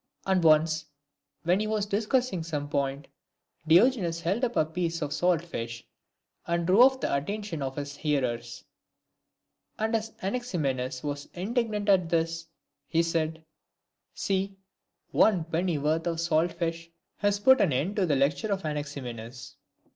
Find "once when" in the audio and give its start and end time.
0.43-1.59